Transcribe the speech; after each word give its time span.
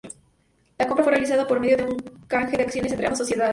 La 0.79 0.87
compra 0.87 1.03
fue 1.03 1.11
realizada 1.11 1.45
por 1.45 1.59
medio 1.59 1.77
de 1.77 1.83
un 1.83 1.97
canje 2.27 2.57
de 2.57 2.63
acciones 2.63 2.91
entre 2.91 3.05
ambas 3.05 3.19
sociedades. 3.19 3.49